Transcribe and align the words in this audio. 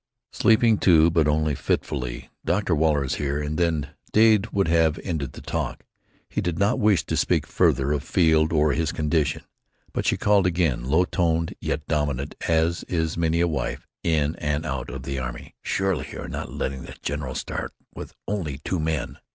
"Sleeping, 0.31 0.79
too, 0.79 1.11
but 1.11 1.27
only 1.27 1.53
fitfully. 1.53 2.31
Dr. 2.43 2.73
Waller 2.73 3.03
is 3.03 3.17
here," 3.21 3.39
and 3.39 3.55
then 3.59 3.89
Dade 4.11 4.47
would 4.47 4.67
have 4.67 4.99
ended 5.03 5.33
the 5.33 5.43
talk. 5.43 5.83
He 6.27 6.41
did 6.41 6.57
not 6.57 6.79
wish 6.79 7.05
to 7.05 7.15
speak 7.15 7.45
further 7.45 7.91
of 7.91 8.01
Field 8.01 8.51
or 8.51 8.73
his 8.73 8.91
condition. 8.91 9.43
But 9.93 10.07
she 10.07 10.17
called 10.17 10.47
again, 10.47 10.85
low 10.85 11.05
toned, 11.05 11.53
yet 11.61 11.85
dominant, 11.87 12.33
as 12.49 12.81
is 12.85 13.15
many 13.15 13.41
a 13.41 13.47
wife 13.47 13.85
in 14.01 14.35
and 14.37 14.65
out 14.65 14.89
of 14.89 15.03
the 15.03 15.19
army. 15.19 15.53
"Surely 15.61 16.07
you 16.11 16.21
are 16.21 16.27
not 16.27 16.51
letting 16.51 16.81
the 16.81 16.95
general 17.03 17.35
start 17.35 17.71
with 17.93 18.15
only 18.27 18.57
two 18.57 18.79
men!" 18.79 19.19